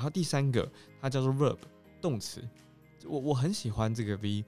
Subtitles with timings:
[0.00, 0.66] 然后第三个
[0.98, 1.58] 它叫做 verb
[2.00, 2.42] 动词，
[3.04, 4.42] 我我很喜欢这个 V。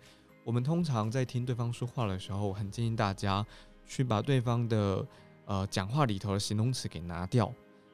[0.44, 3.46] 我们通常在听对方说话的时候，很建议大家
[3.84, 5.06] 去把对方的
[5.44, 7.52] 呃讲话里头的形容词给拿掉，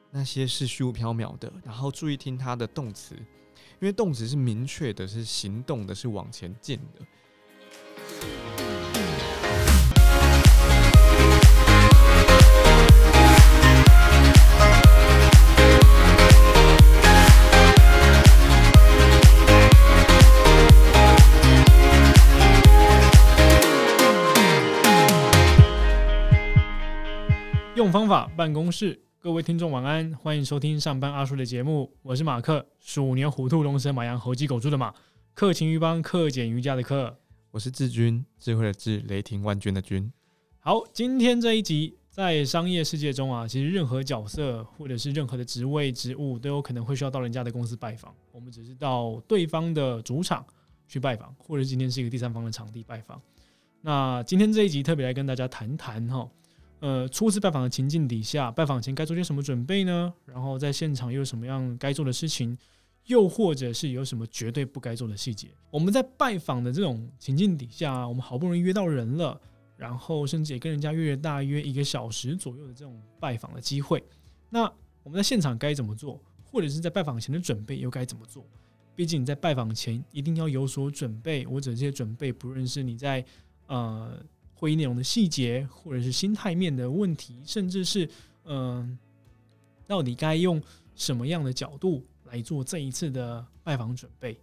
[0.09, 8.58] 那些是虚无缥缈的，然后注意听他的动词，因为动词是明确的，是行动的，是往前进的。
[27.91, 34.93] 方法办公室，各位听众晚安，欢迎收听上班阿叔的节目，我是马克，鼠年虎兔龙蛇马羊猴鸡狗猪的马，
[35.33, 37.17] 克勤于邦，克俭于家的克。
[37.49, 40.11] 我是志军，智慧的智，雷霆万钧的军。
[40.59, 50.45] 好，今天这一集在商业世界中啊，其实任何角色或者是任何的职位职务都有可能会需要到人家的公司拜访，我们只是到对方的主场
[50.87, 53.19] 去拜访，或者今天是一个第三方的场地拜访。
[53.81, 56.29] 那今天这一集特别来跟大家谈谈哈。
[56.79, 60.13] 呃，初次拜访的情境底下，拜访前该做些什么准备呢？
[60.25, 62.57] 然后在现场又有什么样该做的事情？
[63.07, 65.49] 又或者是有什么绝对不该做的细节？
[65.71, 69.39] 我们在拜访的这种情境底下，我们好不容易约到人了，
[69.75, 74.01] 然后甚至也跟人家约了大约一个小时左右的这种拜访的机会，
[74.49, 74.63] 那
[75.03, 76.21] 我们在现场该怎么做？
[76.43, 78.45] 或者是在拜访前的准备又该怎么做？
[78.95, 83.25] 毕竟你在拜访前一定要有所准备，或者这些准备，不论是你在
[83.67, 84.17] 呃。
[84.59, 88.09] 会议内容的细节，或者是心态面的问题，甚至是
[88.43, 88.99] 嗯，
[89.87, 90.61] 到底该用
[90.95, 94.37] 什么样的角度来做这一次的拜访准备？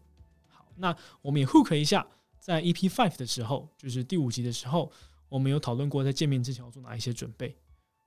[0.48, 2.06] 好，那我们也 hook 一下，
[2.38, 4.90] 在 EP Five 的时候，就是第五集的时候，
[5.28, 7.54] 我们有讨论过在见面之前要做哪一些准备。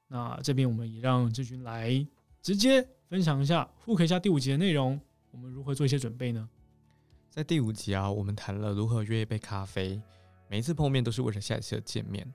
[0.08, 2.04] 那这边我们也让志军来
[2.42, 5.00] 直接分享一下 hook 一下第五集的内容，
[5.30, 6.50] 我们如何做一些准备呢？
[7.30, 10.02] 在第五集啊，我们谈了如何约一杯咖啡。
[10.50, 12.28] 每一次碰面都是为了下一次的见面，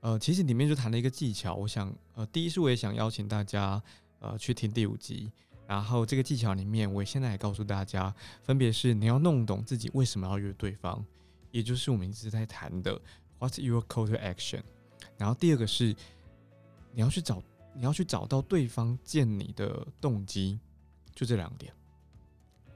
[0.00, 1.54] 呃，其实里面就谈了一个技巧。
[1.56, 3.82] 我想，呃，第一是我也想邀请大家，
[4.20, 5.32] 呃，去听第五集。
[5.66, 11.04] 然后这个技巧里面，我现在也告诉大家，分别是你要弄懂自己为什么要约对方，
[11.50, 13.00] 也就是我们一直在谈的
[13.40, 14.62] What's your call to action。
[15.18, 15.86] 然后第二个是
[16.92, 17.42] 你要去找，
[17.74, 20.60] 你要去找到对方见你的动机，
[21.16, 21.72] 就这两点。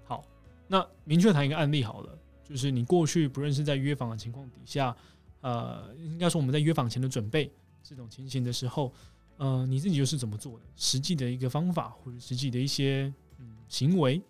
[0.03, 0.25] 好，
[0.67, 2.19] 那明确谈一个案例好了。
[2.51, 4.95] 就是你过去不认识在约访的情况底下，
[5.41, 7.49] 呃，应该说我们在约访前的准备
[7.81, 8.93] 这种情形的时候，
[9.37, 10.65] 呃，你自己又是怎么做的？
[10.75, 14.21] 实际的一个方法或者实际的一些嗯行为，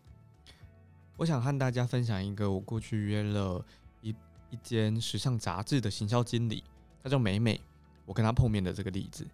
[1.17, 3.65] 我想和大家分享一个我过去约了
[4.03, 4.15] 一
[4.51, 6.63] 一间时尚杂志的行销经理，
[7.03, 7.59] 他叫美美，
[8.05, 9.27] 我跟他碰面的这个例子。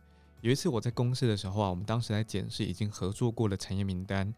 [0.42, 4.32] 有一次我在公司的时候啊，我们当时在检视已经合作过的产业名单，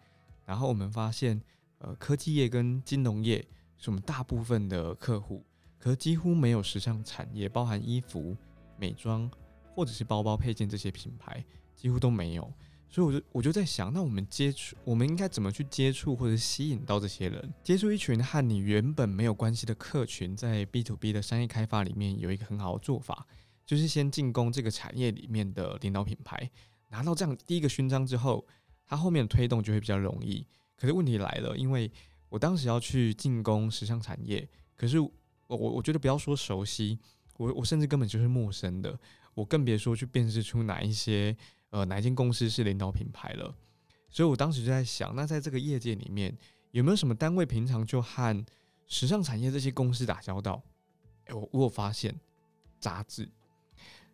[0.46, 1.38] 然后我们发现，
[1.80, 3.46] 呃，科技业跟金融业。
[3.78, 5.44] 是我们大部分的客户，
[5.78, 8.36] 可是几乎没有时尚产业，包含衣服、
[8.76, 9.30] 美妆
[9.74, 11.42] 或者是包包配件这些品牌，
[11.74, 12.52] 几乎都没有。
[12.90, 17.52] 所以我就我就在想，那我们接触，我们应该怎么去接触或者吸引到这些人？
[17.62, 23.26] 接触一群和你原本没有关系的客群，在 B to B 的商业开发里面有一个很好的做法，
[23.66, 26.50] 就是先进攻这个产业里面的领导品牌，
[26.88, 28.46] 拿到这样第一个勋章之后，
[28.86, 30.46] 它后面的推动就会比较容易。
[30.74, 31.92] 可是问题来了，因为
[32.28, 35.10] 我当时要去进攻时尚产业，可是我
[35.46, 36.98] 我我觉得不要说熟悉，
[37.36, 38.98] 我我甚至根本就是陌生的，
[39.34, 41.36] 我更别说去辨识出哪一些
[41.70, 43.54] 呃哪一间公司是领导品牌了。
[44.10, 46.36] 所以我当时就在想，那在这个业界里面，
[46.70, 48.46] 有没有什么单位平常就和
[48.86, 50.62] 时尚产业这些公司打交道？
[51.24, 52.14] 哎，我我发现
[52.78, 53.28] 杂志，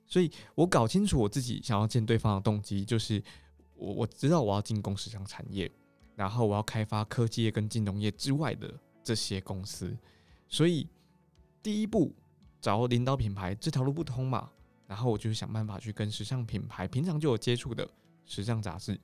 [0.07, 3.23] 所以我搞清楚我自己想要见对方的动机，就是
[3.75, 5.71] 我我知道我要进攻时尚产业。
[6.17, 9.97] 然后我要开发科技业跟金融业之外的这些公司，
[10.49, 10.89] 所以
[11.63, 12.15] 第一步
[12.61, 14.51] 找领导品牌这条路不通嘛，
[14.87, 17.89] 然后我就想办法去跟时尚品牌平常就有接触的
[18.25, 18.99] 时尚杂志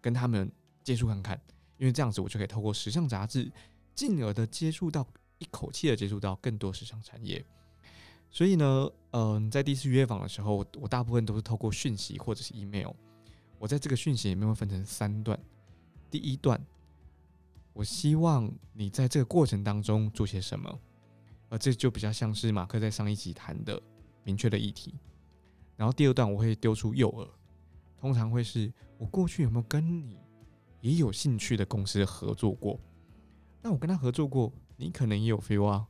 [0.00, 0.50] 跟他们
[0.82, 1.40] 接触看看，
[1.78, 3.50] 因为这样子我就可以透过时尚杂志，
[3.94, 5.06] 进而的接触到
[5.38, 7.44] 一口气的接触到更多时尚产业。
[8.30, 12.90] 所以呢，嗯，在第一次约访的时候，我大部分都是透过讯息或者是 email，
[13.58, 15.38] 我在这个讯息里面会分成三段。
[16.12, 16.62] 第一段，
[17.72, 20.78] 我希望你在这个过程当中做些什么，
[21.48, 23.82] 而这就比较像是马克在上一集谈的
[24.22, 24.94] 明确的议题。
[25.74, 27.26] 然后第二段，我会丢出诱饵，
[27.98, 30.18] 通常会是我过去有没有跟你
[30.82, 32.78] 也有兴趣的公司合作过？
[33.62, 35.88] 那我跟他合作过，你可能也有 feel 啊。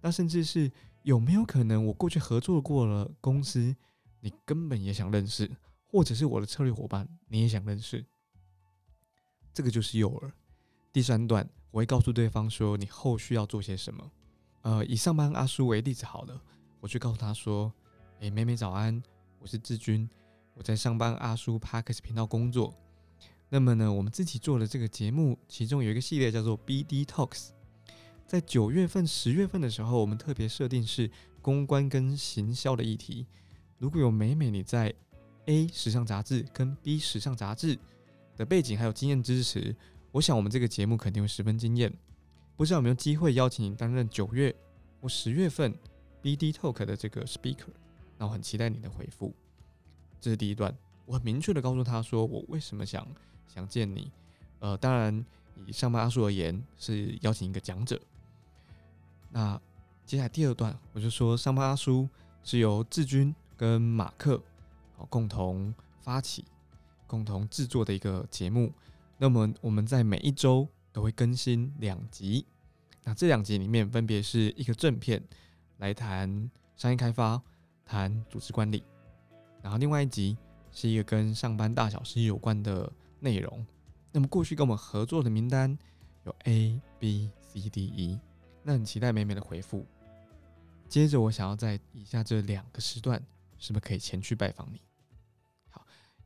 [0.00, 0.70] 那甚至是
[1.02, 3.74] 有没有可能我过去合作过了公司，
[4.20, 5.50] 你根本也想认识，
[5.88, 8.06] 或者是我的策略伙伴，你也想认识？
[9.58, 10.30] 这个就是诱饵，
[10.92, 14.08] 第三段，我会告诉对方说你后续要做些什么。
[14.62, 16.40] 呃，以上班阿叔为例子好了，
[16.78, 17.72] 我去告诉他说
[18.22, 19.02] ：“诶，美美早安，
[19.40, 20.08] 我是志军，
[20.54, 22.72] 我在上班阿叔 Parkes 频道工作。
[23.48, 27.48] 那么呢，我们自己做的这个节目，其中有一个系列叫做 BD Talks，
[28.28, 31.10] 在九月份、十月份的时候，我们特别设定是
[31.42, 33.26] 公关跟行销的议题。
[33.76, 34.94] 如果有美美你在
[35.46, 37.76] A 时尚杂志跟 B 时尚杂志
[38.38, 39.76] 的背景还有经验支持，
[40.12, 41.92] 我想我们这个节目肯定会十分惊艳。
[42.56, 44.54] 不知道有没有机会邀请你担任九月
[45.00, 45.76] 或十月份
[46.22, 47.68] BD Talk 的这个 speaker？
[48.16, 49.34] 那我很期待你的回复。
[50.20, 50.74] 这是第一段，
[51.04, 53.06] 我很明确的告诉他说我为什么想
[53.46, 54.10] 想见你。
[54.60, 55.24] 呃，当然
[55.66, 58.00] 以上班阿叔而言是邀请一个讲者。
[59.30, 59.60] 那
[60.04, 62.08] 接下来第二段，我就说上班阿叔
[62.42, 64.42] 是由志军跟马克
[64.96, 66.44] 好共同发起、
[67.08, 68.72] 共同制作的一个节目。
[69.16, 72.46] 那么我们在每一周都会更新两集。
[73.02, 75.20] 那这两集里面分别是一个正片
[75.78, 77.42] 来谈商业开发、
[77.84, 78.84] 谈组织管理，
[79.60, 80.36] 然后另外一集
[80.70, 83.66] 是一个跟上班大小事有关的内容。
[84.12, 85.76] 那么过去跟我们合作的名单
[86.24, 88.20] 有 A、B、C、D、E，
[88.62, 89.84] 那很期待美美的回复。
[90.88, 93.22] 接着我想要在以下这两个时段，
[93.58, 94.80] 是不是可以前去拜访你？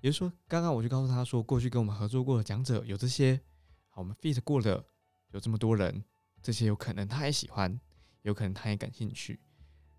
[0.02, 3.40] 好，也就是说，刚刚我就告诉他说，过去跟我们合作过的讲者有这些，
[3.88, 4.84] 好，我们 fit 过的
[5.30, 6.04] 有这么多人，
[6.42, 7.80] 这些有可能他也喜欢，
[8.22, 9.38] 有可能他也感兴趣。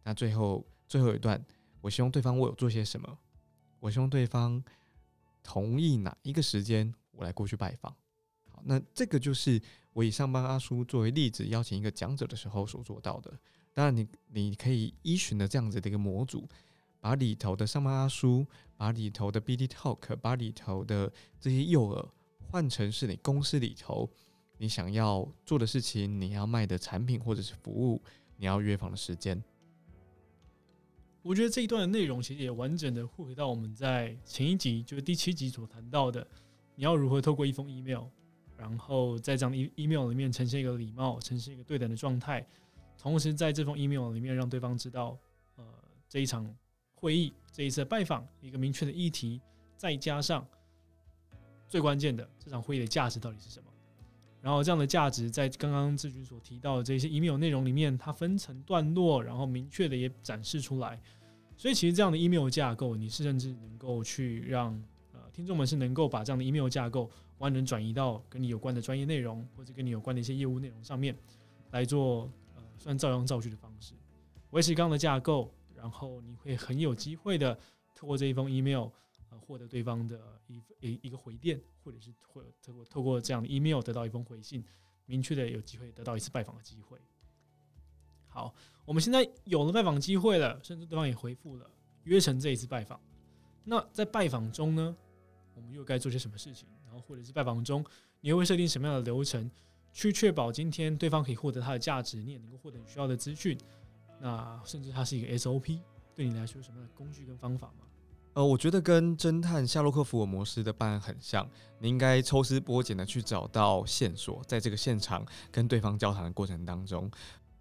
[0.04, 1.42] 那最后最后一段，
[1.80, 3.18] 我希望对方为我做些什么？
[3.80, 4.62] 我希望对方
[5.42, 7.96] 同意哪一个时间我来过去拜访。
[8.50, 9.62] 好，那这个就是
[9.94, 13.32] 我以上班阿叔作为例子，邀请一个讲者的时候所做到的。
[13.74, 16.48] 当然，你你可以依循的这样子的一个模组，
[17.00, 18.46] 把里头的上班阿叔，
[18.84, 21.10] 把里头的 BD Talk，把里头的
[21.40, 22.06] 这些诱饵
[22.52, 24.10] 换成是你公司里头
[24.58, 28.02] 你想要做的事情，你要卖的产品或者是服务，
[28.36, 29.42] 你要约访的时间。
[31.22, 36.28] 我觉得这一段的内容其实也完整的回到我们在前一集，就是第七集所谈到的，
[36.76, 38.08] 你要如何透过一封 email，
[38.58, 42.46] 然后在这样的 e email 里面呈现一个礼貌，呈现一个对等的状态，
[42.98, 45.18] 同时在这封 email 里面让对方知道，
[45.56, 45.64] 呃，
[46.10, 46.54] 这一场
[47.04, 49.42] 会议，这一次拜访一个明确的议题，
[49.76, 50.48] 再加上
[51.68, 53.70] 最关键的这场会议的价值到底是什么。
[54.40, 60.98] 然后这样的价值在刚刚志军所提到的这些 email 内容里面，它分成段落，然后明确的也展示出来。
[61.58, 64.72] 所以其实这样的 email 架构，你是甚至能够去让
[65.12, 71.14] 呃听众们是能够把这样的 email 架构完整转移到跟你有关的专业内容，或者跟你有关的一些业务内容上面
[71.72, 73.94] 来做呃算照样造句的方式，
[74.52, 77.60] 维持刚刚的架构，然后你会很有机会的
[77.94, 78.88] 透过这一封 email
[79.30, 79.38] 呃。
[79.38, 84.64] 获得对方的一一一个回电，或者是或透过透过这样的 email 得到一封回信，
[85.06, 86.98] 明确的有机会得到一次拜访的机会。
[88.30, 91.70] 好，我们现在有了拜访机会了，甚至对方也回复了，
[92.04, 92.98] 约成这一次拜访。
[93.66, 94.96] 那在拜访中呢，
[95.54, 96.70] 我们又该做些什么事情？
[96.86, 97.84] 然后或者是拜访中，
[98.22, 99.52] 你又会设定什么样的流程，
[99.92, 103.58] 去确保今天对方可以获得他的价值，你也能够获得你需要的资讯？
[104.24, 105.82] 那甚至它是一个 SOP，
[106.16, 107.86] 对你来说有什么样的工具跟方法吗？
[108.36, 111.46] 呃，我觉得跟侦探夏洛克福尔摩斯的办案很像，
[111.80, 117.12] 你应该抽丝剥茧的去找到线索，在这个现场跟对方交谈的过程当中，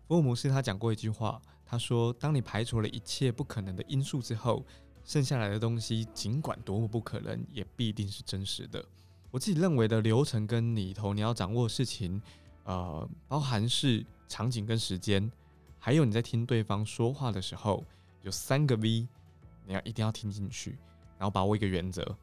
[0.06, 4.64] 福尔摩斯他讲过一句话，他说：“当你排除了一切不可能的因素之后，
[5.04, 8.84] 剩下来的东西，尽管多么不可能，也必定是真实的。”
[9.32, 12.22] 我自己认为的流程跟里头你要掌握的事情，
[12.62, 15.30] 呃，包含是场景跟时间，
[15.84, 17.84] 还有你在听对方说话的时候，
[18.22, 19.08] 有三个 V。
[19.64, 20.78] 你要一定要听进去，
[21.18, 22.16] 然后把握一个原则，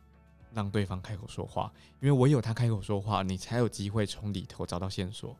[0.54, 5.36] 让对方开口说话，因为唯有他开口说话，你才有机会从里头找到线索。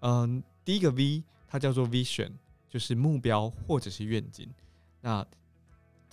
[0.00, 2.32] 嗯，第一个 V 它叫做 vision，
[2.68, 4.50] 就是目标或者是愿景。
[5.00, 5.26] 那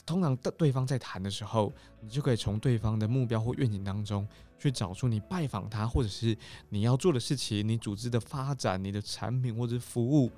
[0.05, 4.27] 通常的对方在谈的时候，你就可以从对方的目标或愿景当中
[4.59, 6.37] 去找出你拜访他，或者是
[6.67, 10.29] 你要做的事情，你组织的发展，你的产品或者服务，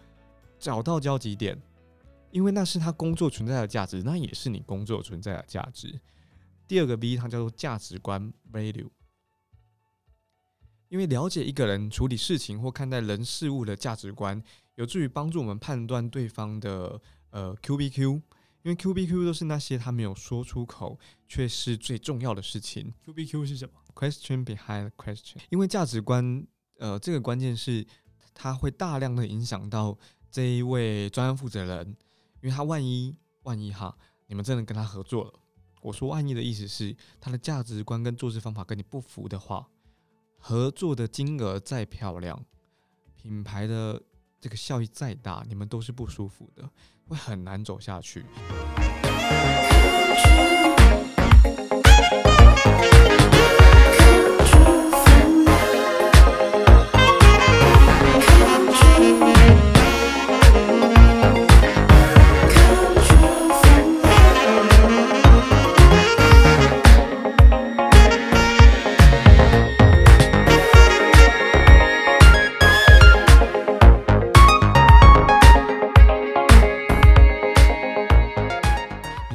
[0.60, 1.62] 找到交集点。
[2.30, 6.00] 因为那是他工作存在的价值，那也是你工作存在的价值。
[6.68, 8.90] 第二个 V 它叫做价值观 （value），
[10.90, 14.44] 因为了解一个人处理事情或看待人事物的价值观，
[14.76, 18.22] 有助于帮助我们判断对方的呃 QBQ。
[18.64, 22.94] 因为 QBQ 都是那些他没有说出口却是最重要的事情。
[23.06, 25.38] QBQ 是什么？Question behind question。
[25.50, 26.46] 因为价值观，
[26.78, 27.88] 呃，这个关键是
[28.34, 29.98] 它会大量的影响到
[30.38, 31.98] 这一位专案负责人。
[32.41, 35.34] 因为他万一万一哈，你们真的跟他合作了，
[35.82, 39.67] 我说万一的意思是他的价值观跟做事方法跟你不符的话，
[40.38, 42.46] 合作的金额再漂亮，
[43.15, 44.00] 品牌的
[44.39, 46.70] 这个效益再大，你们都是不舒服的，
[47.08, 48.24] 会很难走下去。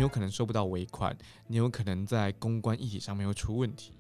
[0.02, 1.16] 你有可能收不到尾款，
[1.46, 3.92] 你有可能在公关议题上面会出问题，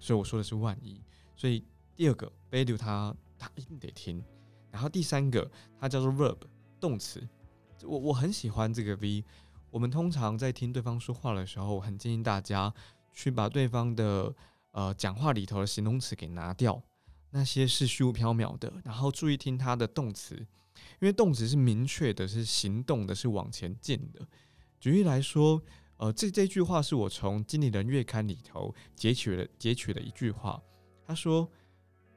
[0.00, 0.98] 所以我说的是万一。
[1.36, 1.62] 所以
[1.94, 4.24] 第二个 value 它它一定得听，
[4.70, 5.46] 然后第三个
[5.78, 6.38] 它叫做 verb
[6.80, 7.28] 动词，
[7.82, 9.22] 我我很喜欢这个 V。
[9.70, 12.72] 我们通常在听对方说话的时候，很建议大家
[13.12, 14.34] 去把对方的
[14.70, 16.82] 呃讲话里头的形容词给拿掉，
[17.28, 24.26] 那些是虚无缥缈的，然后注意听它的动词，因为动词是明确的，是行动的，是往前进的。
[24.82, 25.62] 举例来说，
[25.98, 30.60] 呃，这这句话是我从《经理人月刊》里头截取了截取的一句话。
[31.06, 31.48] 他说：“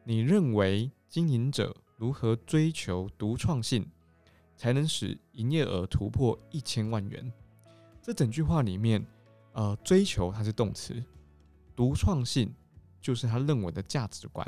[0.03, 3.87] 你认为经营者如何追求独创性，
[4.57, 7.31] 才能使营业额突破一千万元？”
[8.01, 9.05] 这整句话里面，
[9.53, 11.03] 呃，追求它是动词，
[11.75, 12.51] 独创性
[12.99, 14.43] 就是他认为的价值观，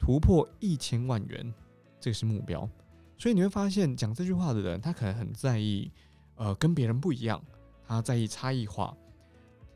[0.00, 1.54] 突破一千万元，
[2.00, 2.68] 这个是目标。
[3.16, 5.92] 所以你会发现，讲这句话的人，他可能很在意。
[6.36, 7.42] 呃，跟别人不一样，
[7.86, 8.96] 他在意差异化。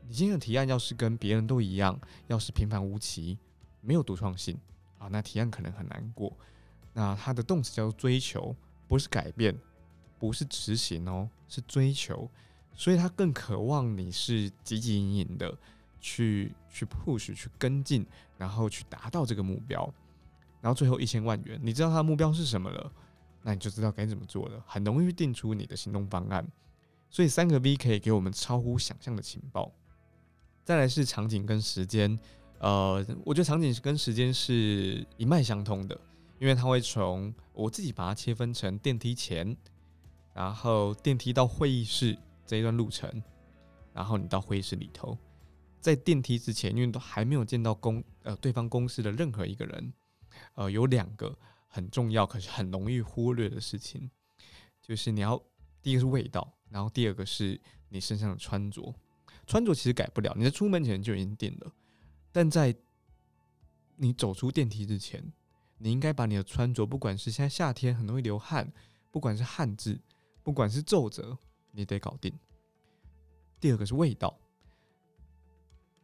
[0.07, 3.37] 你今天的提案要是跟别人都一样，要是平凡无奇，
[3.81, 4.57] 没有独创性
[4.97, 6.31] 啊，那提案可能很难过。
[6.93, 8.55] 那它的动词叫做追求，
[8.87, 9.57] 不是改变，
[10.19, 12.29] 不是执行哦，是追求。
[12.73, 15.57] 所以他更渴望你是汲汲营营的
[15.99, 18.05] 去去 push 去跟进，
[18.37, 19.93] 然后去达到这个目标。
[20.61, 22.91] 然后最后一千万元，你知道他的目标是什么了？
[23.43, 26.47] 那你就知道该怎么做了，很容易定出你的行动方案。
[27.09, 29.71] 所以三个 V 可以给我们超乎想象的情报。
[30.63, 32.17] 再来是场景跟时间，
[32.59, 35.99] 呃，我觉得场景跟时间是一脉相通的，
[36.39, 39.57] 因为它会从我自己把它切分成电梯前，
[40.33, 43.11] 然后电梯到会议室这一段路程，
[43.91, 45.17] 然后你到会议室里头，
[45.81, 49.93] 在电梯之前，因为都还没有见到公呃对方公司的任何一个人，
[50.53, 51.35] 呃，有两个。
[51.71, 54.11] 很重要，可是很容易忽略的事情，
[54.81, 55.41] 就是你要
[55.81, 58.93] 第一个是味道，然后第二个是你身上的穿着。
[59.47, 61.73] 穿着其实改不了，你在出门前就已经定了，
[62.31, 62.75] 但在
[63.95, 65.23] 你走出电梯之前，
[65.77, 68.71] 你应该把你的穿着，不管是现在夏天很容易流汗，
[69.09, 69.99] 不管是汗渍，
[70.43, 71.37] 不管是皱褶，
[71.71, 72.33] 你得搞定。
[73.59, 74.37] 第二个是味道，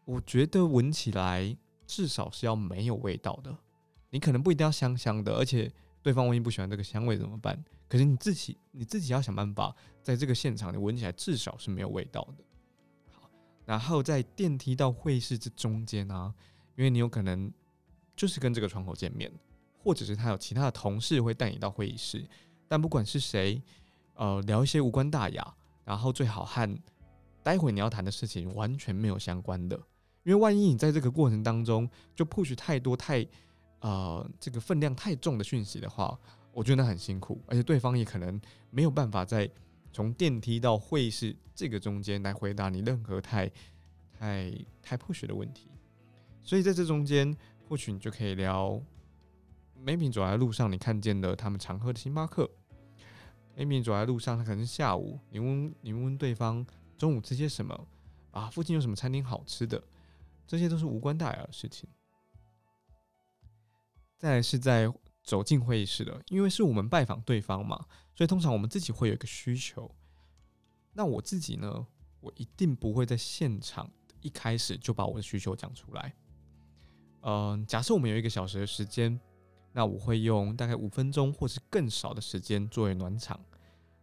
[0.05, 1.55] 我觉得闻起来
[1.86, 3.57] 至少是要没有味道的。
[4.09, 5.71] 你可能不一定要香香的，而且
[6.01, 7.61] 对方万一不喜欢这个香味怎么办？
[7.89, 12.43] 可是你自己你自己要想办法，在这个现场你闻起来至少是没有味道的。
[13.11, 13.29] 好，
[13.65, 16.33] 然后在电梯到会议室这中间啊，
[16.75, 17.51] 因为你有可能
[18.15, 19.31] 就是跟这个窗口见面，
[19.77, 22.25] 或者是他有其他的同事会带你到会议室，
[22.67, 23.61] 但不管是谁，
[24.15, 26.77] 呃，聊一些无关大雅，然后最好和
[27.43, 29.77] 待会你要谈的事情完全没有相关的，
[30.23, 33.27] 因为万一你在这个过程当中就 push 太多太。
[33.79, 36.17] 呃，这个分量太重的讯息的话，
[36.51, 38.39] 我觉得那很辛苦，而且对方也可能
[38.72, 39.50] 没有办法在
[39.93, 43.51] 从电梯到会议室这个中间来回答你任何太
[44.12, 45.69] 太太破血的问题。
[46.41, 47.36] 所以在这中间，
[47.67, 48.81] 或许你就可以聊
[49.86, 52.50] ，maybe 走在路上你看见了他们常喝的星巴克
[53.55, 56.65] ，maybe 走在路上他可能是下午，你问你问对方
[56.98, 57.88] 中午吃些什么
[58.31, 59.84] 啊，附近有什么餐厅好吃的，
[60.48, 61.88] 这些都是无关大雅的事情。
[64.17, 64.91] 再是在
[65.24, 69.89] 走进会议室的，因为是我们拜访对方嘛，所以通常我们自己会有一个需求。
[70.93, 71.86] 那我自己呢，
[72.19, 73.89] 我一定不会在现场
[74.21, 76.13] 一开始就把我的需求讲出来。
[77.21, 79.19] 嗯，假设我们有一个小时的时间，
[79.74, 83.39] 那我会用大概五分钟或是更少的时间作为暖场，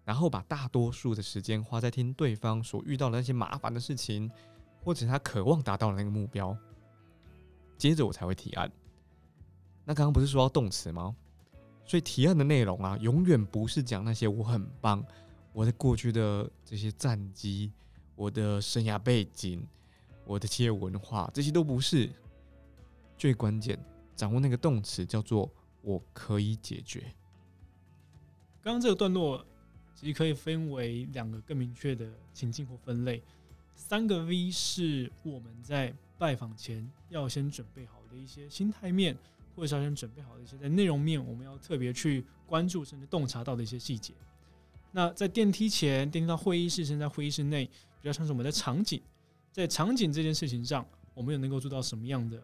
[0.04, 4.30] 然后把大多数的时间花在听对方所遇到的那些麻烦的事情，
[4.82, 6.56] 或者他渴望达到的那个目标，
[7.76, 8.70] 接着我才会提案。
[9.86, 11.14] 那刚刚不是说到动词吗？
[11.84, 15.04] 所以提案的内容啊，永远不是讲那些我很棒，
[15.52, 17.70] 我在过去的这些战绩，
[18.14, 19.62] 我的生涯背景，
[20.24, 22.10] 我的企业文化，这些都不是。
[23.18, 23.78] 最关键，
[24.16, 25.50] 掌握那个动词叫做
[25.82, 27.00] 我可以解决。
[28.62, 29.44] 刚刚这个段落
[29.94, 33.22] 其实可以分为两个更明确的情境或分类。
[33.74, 38.00] 三个 V 是我们在拜访前要先准备好。
[38.14, 39.18] 的一些心态面，
[39.54, 44.12] 或者是要先准备好的一些在内容面，我们要特别去关注甚至洞察到的一些细节。
[44.92, 47.66] 那在电梯前、电梯到会议室，甚至在会议室内，
[48.00, 49.00] 比较像是我们的场景，
[49.52, 52.40] 在场景这件事情上，我们又能够做到什么样的？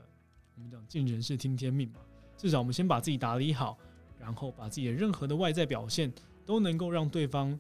[0.57, 2.01] 我们讲尽人事听天命嘛，
[2.37, 3.79] 至少我们先把自己打理好，
[4.19, 6.13] 然后把自己的任何的外在表现
[6.45, 7.59] 都能够让对方，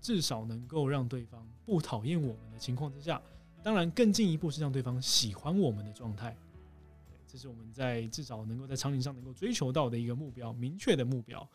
[0.00, 3.20] 至少能够让对方不讨厌我们的情况之下，
[3.62, 6.36] 当然更进一步是让对方喜欢我们的状态。
[7.32, 11.48] 这是我们在至少能够在场景上能够追求到的一个目标，明确的目标。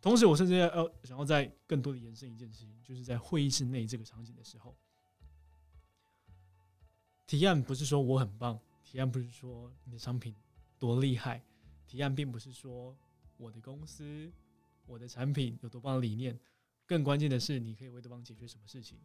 [0.00, 4.74] 同时，我甚至要想要在更多的延伸一件事情，就是在会议室内这个场景的时候，
[7.26, 10.34] 提案不是说我很棒，提案不是说你的商品
[10.78, 11.44] 多厉害，
[11.86, 12.96] 提案并不是说
[13.36, 14.32] 我的公司、
[14.86, 16.40] 我的产品有多棒的理念，
[16.86, 18.98] 更关键的是你可以为对方解决什么事情。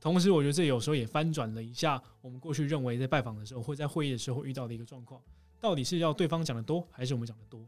[0.00, 5.22] 同时，我觉得这有时候也翻转了一下我们过去认为在拜访的时候或在会议的时候遇到的一个状况，
[5.64, 7.66] 到底是要对方讲的多，还是我们讲的多？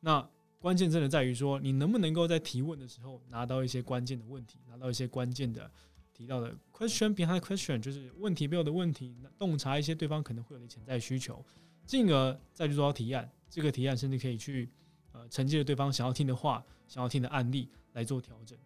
[0.00, 0.28] 那。
[0.64, 5.70] 关键真的在于说，你能不能够在提问的时候拿到一些关键的问题，拿到一些关键的
[6.14, 11.44] 提到的 question behind question，就是问题背后的问题，洞察一些对方可能会有的潜在需求，
[11.84, 13.30] 进而再去做到提案。
[13.50, 14.70] 这个提案甚至可以去
[15.12, 18.58] 呃承接着对方想要听的话、想要听的案例来做调整。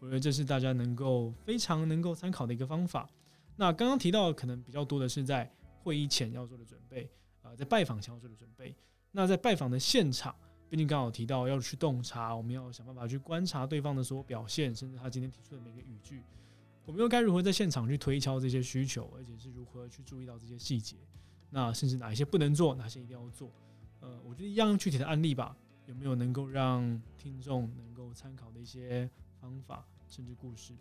[0.00, 3.08] 我觉得这是大家能够非常能够参考的一个方法。
[3.54, 5.48] 那刚刚提到的可能比较多的是在
[5.84, 7.08] 会议前要做的准备，
[7.44, 8.74] 啊，在拜访前要做的准备。
[9.12, 10.34] 那在拜访的现场。
[10.70, 16.20] 毕竟刚好提到要去洞察，我们要想办法去观察对方的所有表现，甚至他今天提出的每个语句，
[16.84, 20.96] 我们又该如何在现场去推敲这些需求，而且是如何去注意到这些细节？
[21.50, 23.52] 那甚至哪一些不能做，哪些一定要做？
[24.00, 29.08] 呃，我觉得一样具体的案例吧，有没有能够让听众能够参考的一些
[29.40, 30.74] 方法，甚至故事？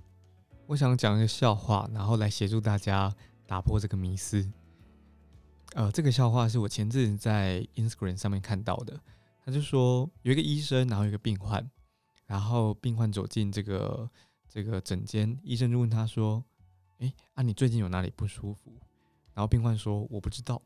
[0.65, 3.13] 我想讲一个笑话，然后来协助大家
[3.45, 4.49] 打破这个迷思。
[5.73, 8.99] 呃，这个笑话是我前阵在 Instagram 上面看到的。
[9.45, 11.69] 他就说有一个医生，然后有一个病患，
[12.25, 14.09] 然后病患走进这个
[14.47, 16.43] 这个诊间，医生就问他说
[16.99, 18.71] ：“哎，啊，你最近有哪里不舒服？”
[19.35, 20.61] 然后病患说：“我不知道。”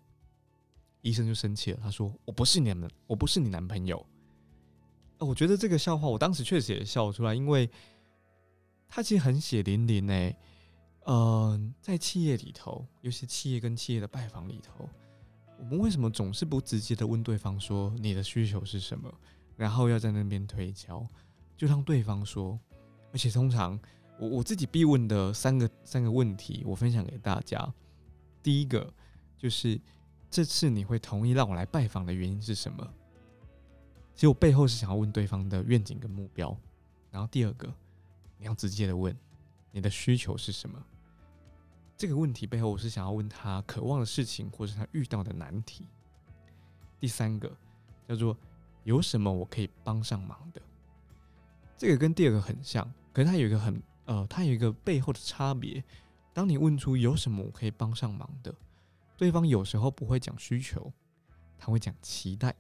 [1.02, 4.06] 医生就生气了，他说：“我不是你们，我不是你男朋友。”
[5.20, 7.68] 我觉得这个笑话，我当时确实也笑出来，因为
[8.88, 10.38] 他其实很血淋淋诶。
[11.10, 14.88] 嗯，在企业里头，尤其企业跟企业的拜访里头。
[15.60, 19.12] 我们为什么总是不直接的问对方说你的需求是什么，
[19.56, 21.06] 然后要在那边推敲，
[21.56, 22.60] 就让对方说。
[23.12, 23.80] 而且通常
[24.20, 27.74] 我我自己必问的三个三个问题，我分享给大家。
[28.44, 28.94] 第一个
[29.38, 29.80] 就是
[30.30, 32.88] 这次你会同意让我来拜访的原因是什么？
[34.14, 36.56] 其实我背后是想要问对方的愿景跟目标。
[37.10, 37.74] 然后第二个，
[38.38, 39.16] 你要直接的问
[39.72, 40.86] 你的需求是什么。
[41.98, 45.88] 这个问题背后，我是想要问他渴望的事情，或是他遇到的难题。
[47.00, 47.52] 第三个
[48.08, 48.38] 叫做
[48.84, 50.62] 有什么我可以帮上忙的。
[51.76, 55.84] 这个跟第二个很像，可是它有一个很呃，它有一个背后的差别。
[56.34, 58.54] 当你问出有什么我可以帮上忙的，
[59.18, 60.94] 对方有时候不会讲需求，
[61.58, 62.54] 他会讲期待。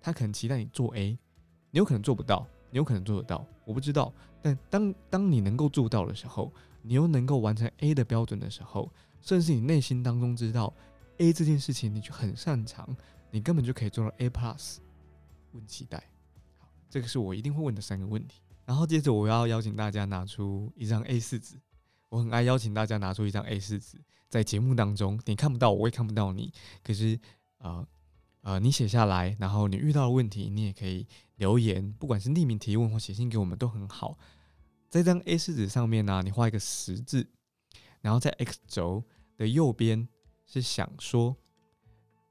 [0.00, 1.18] 他可能期待你做 A，
[1.72, 4.12] 你有可能做不到，你有可能做得到，我不知道。
[4.40, 10.72] 但当当你能够做到的时候，你又能够完成 A 的标准的时候，甚至你内心当中知道
[11.18, 12.96] A 这件事情你就很擅长，
[13.30, 14.78] 你根本就可以做到 A plus。
[15.52, 16.02] 问期待，
[16.58, 18.40] 好，这个是我一定会问的三个问题。
[18.64, 21.56] 然后接着我要邀请大家拿出一张 A 四纸，
[22.08, 26.52] 我很爱邀请大家拿出一张 A 四纸，在节目当中你看不到我，我也看不到你，
[26.84, 27.18] 可是
[27.58, 27.84] 呃
[28.42, 31.04] 呃，你写下来，然后你遇到的问题，你也可以
[31.36, 34.16] 留言，不管是匿名提问或写信给我们都很好。
[34.90, 37.24] 在这张 A 四纸上面呢，你画一个十字，
[38.00, 39.04] 然后在 X 轴
[39.36, 40.08] 的右边
[40.44, 41.36] 是想说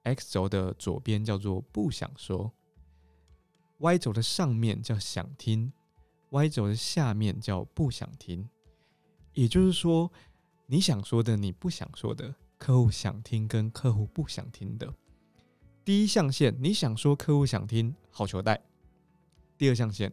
[0.04, 2.52] ，X 轴的左边叫做不想说
[3.78, 5.72] ，Y 轴的上面叫想听
[6.32, 8.50] ，Y 轴的下面叫不想听。
[9.34, 10.12] 也就是说，
[10.66, 14.94] 你想说的、你不想说的，客户想听跟客户不想听的。
[15.86, 18.62] 第一象限，你想说，客户想听，好球带。
[19.58, 20.12] 第二象限。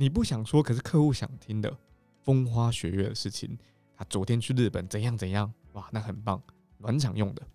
[0.00, 1.76] 你不想说，可是客户想听的
[2.22, 3.58] 风花雪月的事情，
[3.94, 6.42] 他昨天去日本怎样怎样，哇，那很棒，
[6.78, 7.46] 暖场用的。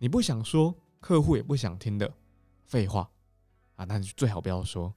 [0.00, 2.12] 你不想说，客户也不想听的
[2.64, 3.08] 废话
[3.76, 4.92] 啊，那就最好不要说。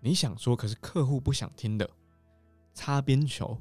[0.00, 1.88] 你想说，可是客户不想听的
[2.74, 3.56] 擦边球，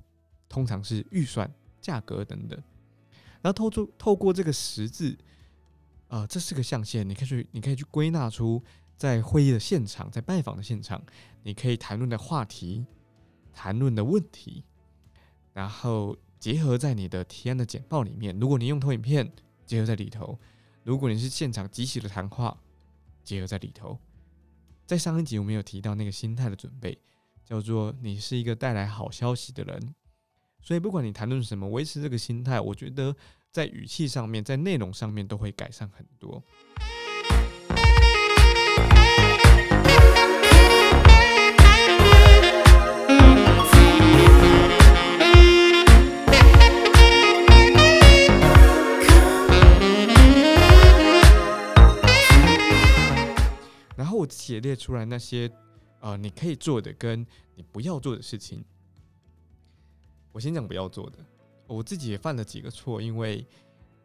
[0.47, 2.59] 通常是预算、价格等等。
[3.43, 5.15] 然后透出透过这个十字，
[6.07, 8.63] 呃，这四个象限，你可以去，你可以去归纳出。
[8.99, 11.01] 在会议的现场，在拜访的现场，
[11.41, 12.85] 你可以谈论的话题、
[13.53, 14.65] 谈论的问题，
[15.53, 18.37] 然后结合在你的提案的简报里面。
[18.37, 19.31] 如果你用投影片，
[19.65, 20.37] 结合在里头；
[20.83, 22.57] 如果你是现场即时的谈话，
[23.23, 23.97] 结合在里头。
[24.85, 26.99] 在上一集我们有提到那个心态的准备，
[27.45, 29.95] 叫做你是一个带来好消息的人。
[30.61, 33.15] 所以不管你谈论什么，维持这个心态，我觉得
[33.49, 36.43] 在语气上面，在内容上面都会改善很多。
[54.79, 55.51] 出来那些
[55.99, 58.63] 呃你可以做的跟你不要做的事情。
[60.31, 61.17] 我先讲不要做的，
[61.67, 63.45] 我自己也犯了几个错，因为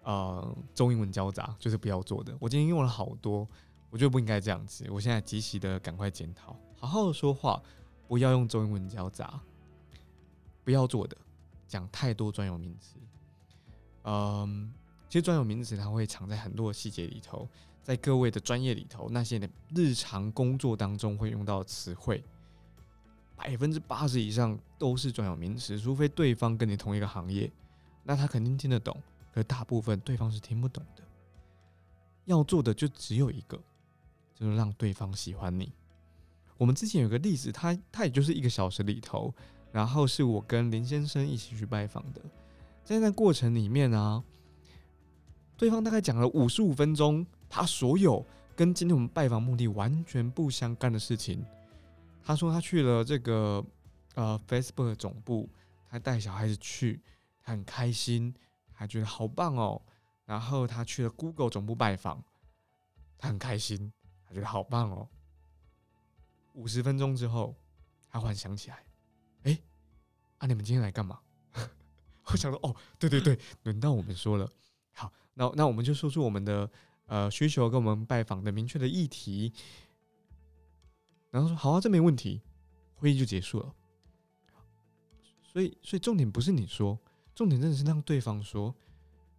[0.02, 2.36] 呃中英文交杂，就是不要做的。
[2.40, 3.46] 我今天用了好多，
[3.90, 4.86] 我觉得不应该这样子。
[4.90, 7.62] 我现在及时的赶快检讨，好好的说话，
[8.08, 9.40] 不要用中英文交杂。
[10.64, 11.14] 不要做的，
[11.68, 12.96] 讲太多专有名词。
[14.04, 14.72] 嗯，
[15.10, 17.46] 其实专有名词它会藏在很多细节里头。
[17.84, 22.24] 在各位的专业里头，那些你日常工作当中会用到的词汇，
[23.36, 27.52] 百分之八十以上都是专有名词，除非对方跟你同一个行业，
[28.02, 28.98] 那他肯定听得懂，
[29.34, 31.02] 可大部分对方是听不懂的。
[32.24, 33.60] 要做的就只有一个，
[34.34, 35.70] 就是让对方喜欢你。
[36.56, 39.30] 我们之前有个例子，他他也就是一个小时里头，
[39.72, 42.22] 然后是我跟林先生一起去拜访的，
[42.82, 44.24] 在那过程里面呢，
[45.58, 47.26] 对方大概讲了五十五分钟。
[47.54, 51.46] 他所有跟今天我们拜访目的完全不相干的事情，
[52.20, 53.64] 他说他去了这个
[54.16, 55.48] 呃 Facebook 总部，
[55.88, 57.00] 他带小孩子去，
[57.44, 58.34] 他很开心，
[58.72, 59.80] 还觉得好棒哦。
[60.24, 62.20] 然后他去了 Google 总部拜访，
[63.16, 63.92] 他很开心，
[64.26, 65.08] 他觉得好棒哦。
[66.54, 67.54] 五十分钟之后，
[68.10, 68.84] 他忽然想起来，
[69.44, 69.56] 哎，
[70.38, 71.20] 啊你们今天来干嘛？
[72.26, 74.50] 我想说，哦，对对对，轮到我们说了。
[74.92, 76.68] 好，那那我们就说出我们的。
[77.06, 79.52] 呃，需求跟我们拜访的明确的议题，
[81.30, 82.40] 然后说好啊，这没问题，
[82.94, 83.74] 会议就结束了。
[85.42, 86.98] 所以，所以重点不是你说，
[87.34, 88.74] 重点真的是让对方说。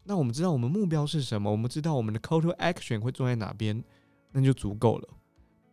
[0.04, 3.84] 那我们知道我们目标是什么，我们知道我们的 call to action 会做在哪边，
[4.32, 5.10] 那就足够了。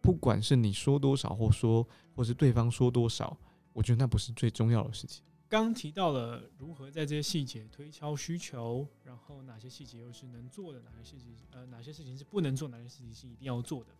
[0.00, 3.36] 不管是你说多少，或说，或是对方说多少，
[3.72, 5.22] 我觉得那不是最重要的事情。
[5.52, 13.90] 刚提到了如何在这些细节推敲需求，然后哪些细节又是能做的，哪些细节呃哪些事情是不能做，哪些事情是一定要做的。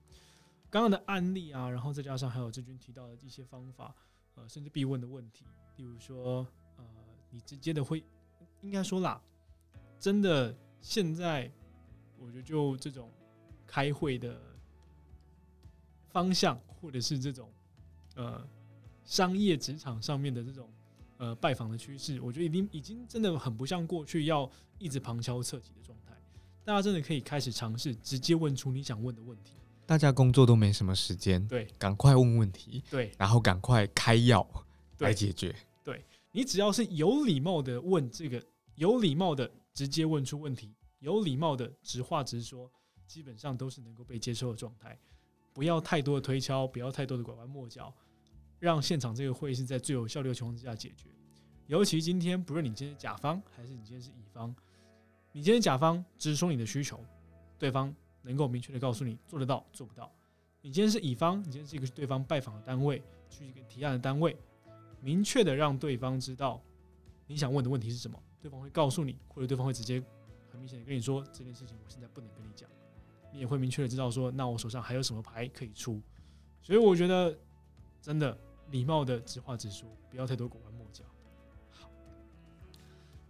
[0.70, 3.94] 刚刚的案例啊，然后再加上还有志军提到的一些方法，
[4.34, 5.44] 呃，甚至必问的问题，
[5.76, 6.46] 例如说
[6.78, 6.86] 呃，
[7.28, 8.02] 你直接的会
[8.62, 9.22] 应该说啦，
[9.98, 11.52] 真的现在
[12.18, 13.12] 我觉得就这种
[13.66, 14.40] 开会的
[16.08, 17.52] 方向，或者是这种
[18.14, 18.42] 呃
[19.04, 20.72] 商业职场上面的这种。
[21.22, 26.12] 呃，拜访的趋势，我觉得已经已经真的很不像过去要一直旁敲侧击的状态。
[26.64, 29.52] 大家真的可以开始尝试直接问出你想问的问题。
[29.86, 34.44] 大家工作都没什么时间，对，赶快问问题，对，然后赶快开药
[34.98, 35.54] 来解决。
[35.84, 42.68] 对你只要是有礼貌的问这个，有礼貌的直接问出问题，有礼貌的直话直说，
[43.06, 44.98] 基本上都是能够被接受的状态。
[45.54, 47.94] 不要太多的推敲，不要太多的拐弯抹角。
[48.62, 51.08] 让现场这个会议是在最有效率的情况之下解决。
[51.66, 54.54] 尤其今天，不论你今天是甲方还是你今天是乙方，
[55.32, 57.04] 你今天甲方只是说你的需求，
[57.58, 60.08] 对方能够明确的告诉你做得到做不到。
[60.60, 64.36] 你今天是乙方，你今天是一个对方拜访的单位，去一个提案的单位，
[65.00, 66.62] 明确的让对方知道
[67.26, 70.00] 你想问的问题是什么，对方会告诉你，或者对方会直接
[70.52, 72.70] 很明显的跟你说这件事情我现在不能跟你讲，
[73.32, 76.00] 你也会明确的知道说那我手上还有什么牌可以出。
[76.60, 77.36] 所以我觉得
[78.00, 78.38] 真的。
[78.72, 81.04] 礼貌的直话直说，不要太多拐弯抹角。
[81.70, 81.88] 好，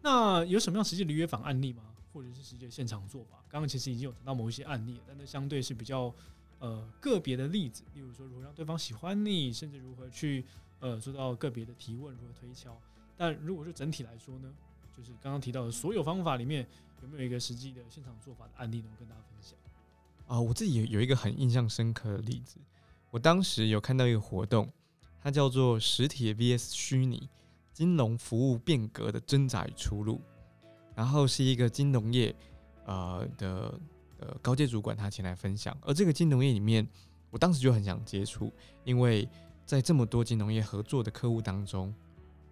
[0.00, 1.82] 那有什么样实际的约访案例吗？
[2.14, 3.42] 或者是实际的现场做法？
[3.48, 6.14] 刚刚其实已经有谈到某一些案例，但那相对是比较
[6.58, 10.44] 呃个别的例子，例如说如何让对方喜欢你，甚至如何去
[10.80, 12.78] 呃做到个别的提问，如何推敲。
[13.16, 14.52] 但如果是整体来说呢，
[14.96, 16.66] 就是刚刚提到的所有方法里面，
[17.02, 19.58] 有没有一个实际的现场做法的案例能跟大家分享？
[20.26, 22.58] 啊，我自己有有一个很印象深刻的例子，
[23.10, 24.70] 我当时有看到一个活动。
[25.22, 27.28] 它叫做实体 VS 虚拟
[27.72, 30.20] 金融服务变革的挣扎与出路，
[30.96, 32.34] 然后是一个金融业
[32.84, 33.80] 呃的
[34.18, 36.86] 呃高阶主管他前来分享，而这个金融业里面，
[37.30, 38.52] 我当时就很想接触，
[38.84, 39.28] 因为
[39.64, 41.94] 在这么多金融业合作的客户当中，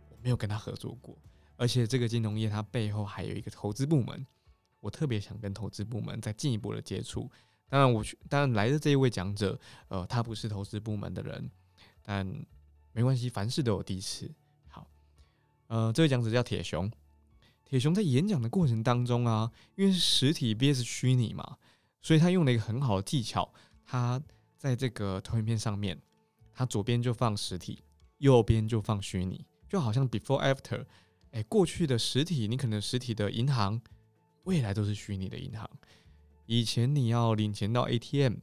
[0.09, 1.19] 我没有跟他合作过，
[1.57, 4.25] 而且这个金融业它背后还有一个投资部门，
[4.79, 7.29] 我特别想跟投资部门再进一步的接触。
[7.69, 11.51] 当然，我去当然来的这一位讲者，呃，他不是投资部门的人，
[12.01, 12.47] 但。
[12.93, 14.31] 没关系，凡事都有第一次。
[14.69, 14.87] 好，
[15.69, 16.91] 呃，这位讲者叫铁熊。
[17.65, 21.57] 铁熊在演讲的过程当中啊，因为实体 VS 虚拟嘛，
[22.03, 23.53] 所以他用了一个很好的技巧，
[23.85, 24.21] 他
[24.59, 26.01] 在这个投影片上面，
[26.53, 27.85] 他左边就放实体，
[28.19, 30.85] 右边就放虚拟，就好像 before after，
[31.31, 33.81] 哎，过去的实体你可能实体的银行，
[34.43, 35.71] 未来都是虚拟的银行。
[36.47, 38.35] 以前你要领钱到 ATM，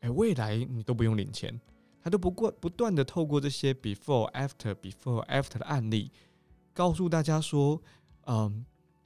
[0.00, 1.60] 哎，未来你都不用领钱，
[2.02, 6.10] 他都不过不断的透过这些 before after before after 的案例，
[6.72, 7.80] 告诉大家说，
[8.26, 8.64] 嗯，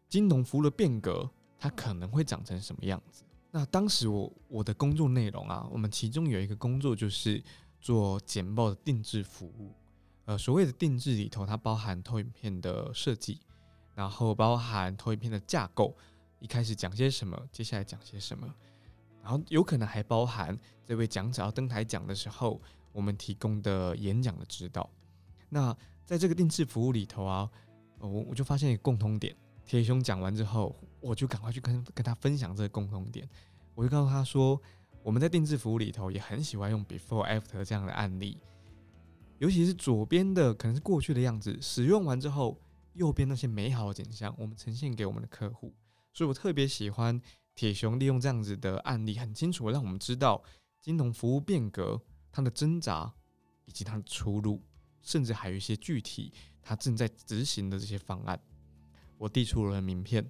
[0.09, 1.28] 金融服务的变革
[1.59, 3.24] 它可能会长成什么样子。
[3.50, 7.42] 那当时我我的工作内容啊，我们其中有一个工作就是
[7.80, 9.72] 做简报的定制服务，
[10.24, 13.40] 呃，所谓的定制里头，它包含投影片的设计，
[13.94, 15.96] 然后包含投影片的架构。
[16.40, 18.46] 一开始讲些什么，接下来讲些什么，
[19.22, 22.61] 然后有可能还包含这位讲者要登台讲的时候，
[22.94, 24.88] 我们提供的演讲的指导。
[25.50, 25.76] 那
[26.07, 27.50] 在这个定制服务里头啊，
[27.98, 29.37] 我我就发现一个共通点。
[29.66, 33.28] 铁兄讲完之后，我就赶快去跟跟他分享这个共通点。
[33.74, 34.61] 我就告诉他说，
[35.02, 38.38] 我们在定制服务里头也很喜欢用 before after 这样的案例，
[39.38, 42.61] 尤其是左边的可能是过去的样子，使用完之后，
[42.92, 45.74] 右边那些美好的景象，我们呈现给我们的客户。
[46.12, 47.20] 所以我特别喜欢
[47.54, 50.42] 铁熊利用这样子的案例，很清楚的让我们知道
[50.80, 52.00] 金融服务变革
[52.35, 53.14] 他的挣扎
[53.64, 54.61] 以及他的出路，
[55.01, 58.37] 甚至还有一些具体他正在执行的这些方案。
[59.18, 60.29] 我递出了名片，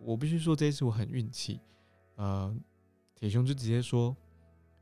[0.00, 1.58] 我必须说这一次我很运气，
[2.16, 2.54] 呃，
[3.14, 4.14] 铁熊就直接说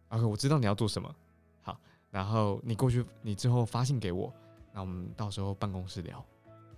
[0.09, 1.15] ：“OK，我知道你要做什么，
[1.63, 4.35] 好，然后你过去，你之后发信给我，
[4.75, 6.27] 那我们到时候办公室聊。”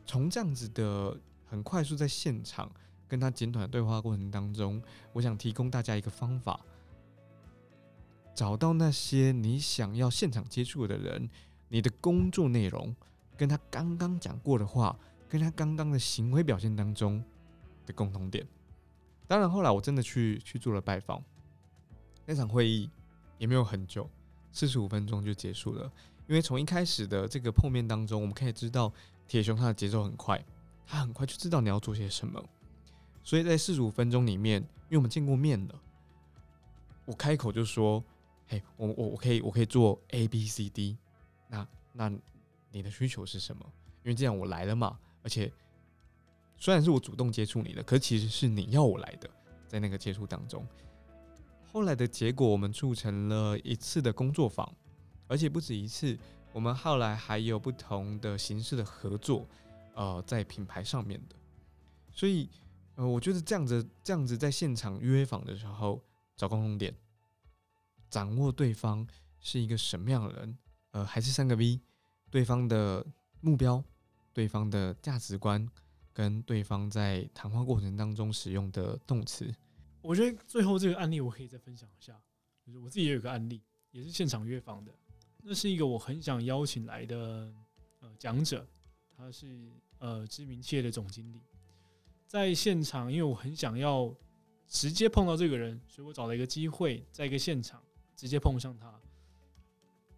[0.05, 2.71] 从这样子的很快速在现场。
[3.09, 6.59] 跟他简短的对话过程当中，我想提供大家一个方法，
[8.35, 11.29] 找到那些你想要现场接触的人，
[11.69, 12.95] 你的工作内容
[13.37, 17.23] 跟他刚刚讲过的话，跟他刚刚的行为表现当中
[17.87, 18.47] 的共同点。
[19.27, 21.23] 当然，后来我真的去去做了拜访，
[22.27, 22.91] 那场会议
[23.39, 24.09] 也没有很久，
[24.53, 25.91] 四十五分钟就结束了。
[26.27, 28.93] 因为从一开始的这个碰面当中，我们可以知道
[29.27, 30.43] 铁熊他的节奏很快，
[30.87, 32.43] 他很快就知道你要做些什么。
[33.25, 35.81] 所以在四十五分钟里面，因为我们见过面了，
[37.05, 38.03] 我开口就说
[38.53, 40.97] ：“哎，我我我可以我可以做 A B C D，
[41.49, 42.13] 那那
[42.71, 43.65] 你的需求是什么？
[44.05, 45.51] 因为这样我来了嘛，而且
[46.57, 49.31] 虽然是我主动接触你的，可其实是你要我来的，
[49.67, 50.67] 在那个接触当中，
[51.73, 54.71] 后来的结果我们促成了一次的工作坊，
[55.27, 56.19] 而且不止一次，
[56.53, 59.49] 我们后来还有不同的形式的合作，
[59.95, 61.37] 呃，在品牌上面的，
[62.13, 62.49] 所以。
[62.95, 65.99] 呃，我觉得这样子，这样子在现场约访的时候
[66.37, 66.95] 找共同点，
[68.13, 69.07] 掌握对方
[69.41, 70.59] 是一个什么样的人，
[70.91, 71.81] 呃，还是三个 V，
[72.31, 73.03] 对方的
[73.41, 73.83] 目标、
[74.35, 75.67] 对方的价值观，
[76.13, 79.51] 跟对方在谈话过程当中使用的动词。
[80.03, 82.21] 我觉得最后这个案例我可以再分享一下，
[82.67, 84.93] 就是我自己也有个案例，也是现场约访的，
[85.43, 87.51] 那是一个我很想邀请来的
[88.01, 88.69] 呃讲者，
[89.17, 91.41] 他是呃知名企业的总经理。
[92.27, 94.15] 在现场，因为我很想要
[94.69, 97.83] 直接碰到这个人，所以我找了一个机会，在一个现场
[98.17, 98.93] 直接碰上他。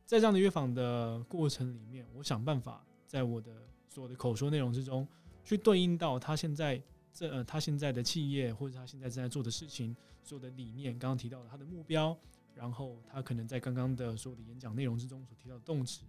[0.07, 3.53] 在这样的约访的过程里面，我想办法在我的
[3.89, 5.07] 所有的口说内容之中，
[5.45, 6.81] 去对应到他现在
[7.13, 12.17] 这呃他现在的企业或者他现在正在做的事情，所有的理念，刚刚提到的他的目标，
[12.55, 16.03] 然后他可能在刚刚的所有的演讲内容之中所提到的动词，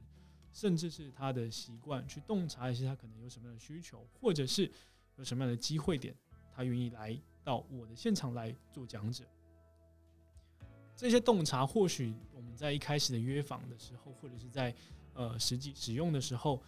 [0.52, 4.72] 甚至是他的习惯，去洞察一些他可能有什么样的需求，或者是。
[5.18, 6.14] 有什么样的机会点，
[6.54, 9.24] 他愿意来到我的现场来做讲者？
[10.96, 14.74] 这些洞察，或许我们在一开始的约访的时候，或者是在
[15.14, 16.62] 呃实际使用的时候，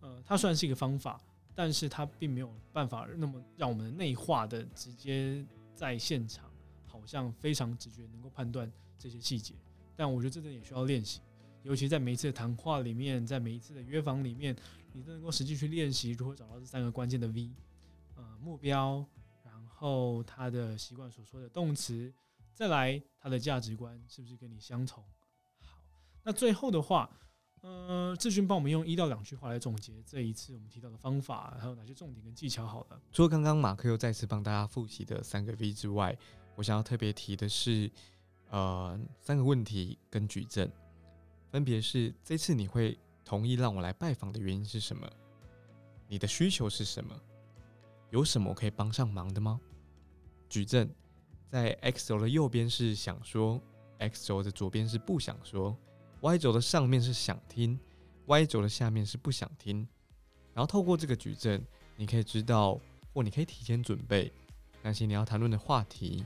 [0.00, 1.20] 呃，它算是一个方法，
[1.54, 6.50] 但是它并没有办法那么让我们内化的直接在现场，
[6.86, 9.54] 好像非常直觉能够判断这些细节。
[9.96, 11.20] 但我觉得这点也需要练习，
[11.62, 14.54] 尤其在每一次的谈话里面，在每一次的约访里面，
[14.92, 17.50] 你都能够实际去练习如何找到这三个关键的 V。
[18.16, 19.04] 呃，目标，
[19.42, 22.12] 然后他的习惯所说的动词，
[22.54, 25.02] 再来他的价值观是不是跟你相同？
[25.62, 25.78] 好，
[26.22, 27.10] 那最后的话，
[27.62, 32.66] 呃，志军帮我们用一到两句话来总结这一次我们提到的方法，还有哪些重点跟技巧？
[32.66, 36.16] 好了，除了刚刚马克又再次帮大家复习的三个 V 之外，
[36.56, 37.90] 我想要特别提的是，
[38.50, 40.70] 呃，三个问题跟举证，
[41.50, 45.08] 分别是这次你会同意让我来拜访的原因是什么？
[46.08, 47.14] 你的需求是什么？
[48.10, 49.60] 有什么可以帮上忙的吗？
[50.48, 50.92] 矩阵
[51.50, 53.60] 在 x 轴的右边是想说
[53.98, 55.76] ，x 轴的左边是不想说
[56.20, 57.76] ，y 轴的上面是想听
[58.26, 59.78] ，y 轴的下面是不想听。
[60.54, 61.60] 然后透过这个矩阵，
[61.96, 62.78] 你可以知道，
[63.12, 64.32] 或你可以提前准备
[64.80, 66.24] 那些你要谈论的话题，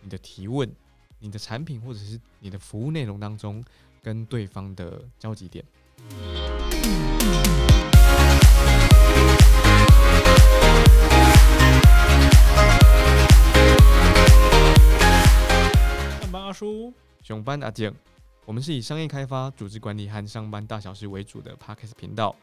[0.00, 0.72] 你的提问、
[1.18, 3.64] 你的产品或者是你的服务内容当中
[4.00, 5.64] 跟对方的交集点。
[16.50, 17.94] 阿叔，熊班阿健，
[18.44, 22.34] 我们是以商业开发、组织管理和上班大小事为主的 Podcast 频道，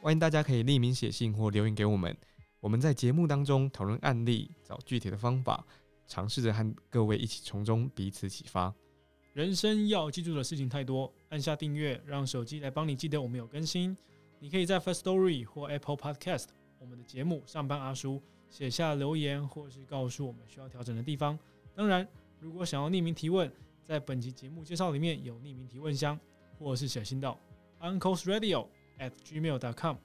[0.00, 2.16] 欢迎大家可以匿名写信或留言给我们。
[2.58, 5.64] 我们在节目当中讨论案例，找具体的方法，
[6.08, 8.74] 尝试着和各位一起从中彼此启发。
[9.32, 13.96] 人生要记住的事情太多，按下订阅，让手机来帮你记得我们有更新。
[14.40, 16.46] 你可以在 First Story 或 Apple Podcast
[16.80, 18.20] 我们的节目上班阿叔
[18.50, 21.38] 写下留言，或是告诉我们需要调整的地方。
[21.76, 22.06] 当然，
[22.42, 23.48] 如果想要匿名提问，
[23.84, 26.18] 在本期节目介绍里面有匿名提问箱，
[26.58, 27.38] 或是写信到
[27.80, 28.66] uncles radio
[28.98, 29.96] at gmail dot com。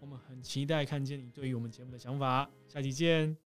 [0.00, 2.50] 我们很期待看见你对于我们节目的想法。
[2.66, 3.51] 下期见。